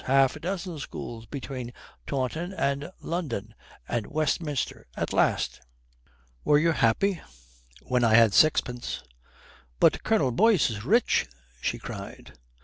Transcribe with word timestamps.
Half 0.05 0.35
a 0.35 0.39
dozen 0.39 0.79
schools 0.79 1.27
between 1.27 1.73
Taunton 2.07 2.53
and 2.53 2.89
London, 3.01 3.53
and 3.87 4.07
Westminster 4.07 4.87
at 4.97 5.13
last." 5.13 5.61
"Were 6.43 6.57
you 6.57 6.71
happy?" 6.71 7.21
"When 7.83 8.03
I 8.03 8.15
had 8.15 8.33
sixpence." 8.33 9.03
"But 9.79 10.03
Colonel 10.03 10.31
Boyce 10.31 10.71
is 10.71 10.83
rich!" 10.83 11.27
she 11.61 11.77
cried. 11.77 12.33